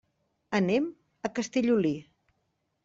Anem 0.59 0.87
a 1.29 1.31
Castellolí. 1.39 1.95